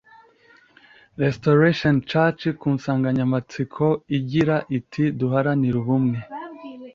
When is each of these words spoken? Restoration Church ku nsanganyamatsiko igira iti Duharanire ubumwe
Restoration 1.23 1.95
Church 2.09 2.41
ku 2.59 2.67
nsanganyamatsiko 2.75 3.85
igira 4.17 4.55
iti 4.77 5.03
Duharanire 5.19 5.75
ubumwe 5.83 6.17